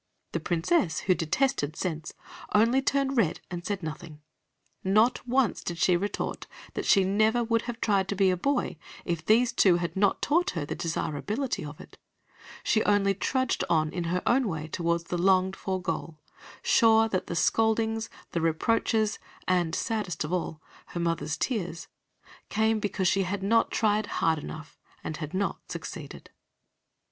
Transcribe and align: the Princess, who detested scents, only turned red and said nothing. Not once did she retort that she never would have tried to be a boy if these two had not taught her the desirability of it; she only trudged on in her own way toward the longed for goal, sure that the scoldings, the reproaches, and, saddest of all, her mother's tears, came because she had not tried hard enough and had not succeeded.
the 0.31 0.39
Princess, 0.39 1.01
who 1.01 1.13
detested 1.13 1.75
scents, 1.75 2.15
only 2.55 2.81
turned 2.81 3.17
red 3.17 3.39
and 3.51 3.63
said 3.63 3.83
nothing. 3.83 4.19
Not 4.83 5.27
once 5.27 5.63
did 5.63 5.77
she 5.77 5.95
retort 5.95 6.47
that 6.73 6.87
she 6.87 7.03
never 7.03 7.43
would 7.43 7.61
have 7.69 7.79
tried 7.79 8.07
to 8.07 8.15
be 8.15 8.31
a 8.31 8.35
boy 8.35 8.77
if 9.05 9.23
these 9.23 9.51
two 9.53 9.75
had 9.77 9.95
not 9.95 10.19
taught 10.19 10.49
her 10.57 10.65
the 10.65 10.73
desirability 10.73 11.63
of 11.63 11.79
it; 11.79 11.99
she 12.63 12.83
only 12.85 13.13
trudged 13.13 13.63
on 13.69 13.91
in 13.93 14.05
her 14.05 14.23
own 14.25 14.47
way 14.47 14.67
toward 14.67 15.05
the 15.05 15.19
longed 15.19 15.55
for 15.55 15.79
goal, 15.79 16.17
sure 16.63 17.07
that 17.07 17.27
the 17.27 17.35
scoldings, 17.35 18.09
the 18.31 18.41
reproaches, 18.41 19.19
and, 19.47 19.75
saddest 19.75 20.23
of 20.23 20.33
all, 20.33 20.63
her 20.87 20.99
mother's 20.99 21.37
tears, 21.37 21.87
came 22.49 22.79
because 22.79 23.07
she 23.07 23.21
had 23.21 23.43
not 23.43 23.69
tried 23.69 24.07
hard 24.07 24.39
enough 24.39 24.79
and 25.03 25.17
had 25.17 25.35
not 25.35 25.61
succeeded. 25.71 26.31